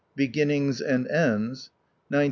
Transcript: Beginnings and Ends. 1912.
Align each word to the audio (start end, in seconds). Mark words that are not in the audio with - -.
Beginnings 0.15 0.81
and 0.81 1.05
Ends. 1.07 1.69
1912. 2.09 2.19